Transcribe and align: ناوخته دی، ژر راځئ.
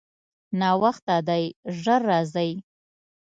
ناوخته 0.59 1.15
دی، 1.27 1.43
ژر 1.79 2.01
راځئ. 2.09 2.51